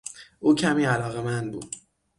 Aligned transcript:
او 0.39 0.55
کمی 0.55 0.85
علاقمند 0.85 1.51
بود. 1.51 1.75